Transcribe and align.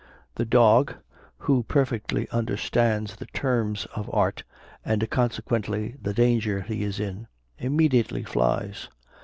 The 0.33 0.45
dog, 0.45 0.95
who 1.45 1.61
perfectly 1.61 2.27
understands 2.31 3.17
the 3.17 3.27
terms 3.27 3.85
of 3.95 4.11
art, 4.11 4.41
and 4.83 5.07
consequently 5.11 5.95
the 6.01 6.11
danger 6.15 6.61
he 6.61 6.81
is 6.83 6.99
in, 6.99 7.27
immediately 7.59 8.23
flies. 8.23 8.89